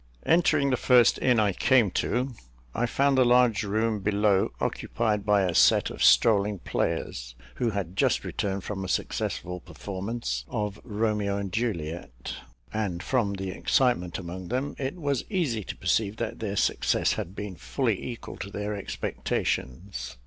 Entering 0.25 0.71
the 0.71 0.77
first 0.77 1.19
inn 1.19 1.39
I 1.39 1.53
came 1.53 1.91
to, 1.91 2.33
I 2.73 2.87
found 2.87 3.19
the 3.19 3.23
large 3.23 3.61
room 3.63 3.99
below 3.99 4.49
occupied 4.59 5.23
by 5.27 5.43
a 5.43 5.53
set 5.53 5.91
of 5.91 6.03
strolling 6.03 6.57
players, 6.57 7.35
who 7.57 7.69
had 7.69 7.95
just 7.95 8.25
returned 8.25 8.63
from 8.63 8.83
a 8.83 8.87
successful 8.89 9.59
performance 9.59 10.43
of 10.47 10.81
"Romeo 10.83 11.37
and 11.37 11.53
Juliet;" 11.53 12.33
and, 12.73 13.03
from 13.03 13.33
the 13.33 13.51
excitement 13.51 14.17
among 14.17 14.47
them, 14.47 14.75
it 14.79 14.95
was 14.95 15.23
easy 15.29 15.63
to 15.65 15.77
perceive 15.77 16.17
that 16.17 16.39
their 16.39 16.55
success 16.55 17.13
had 17.13 17.35
been 17.35 17.55
fully 17.55 18.03
equal 18.03 18.37
to 18.37 18.49
their 18.49 18.73
expectations. 18.75 20.17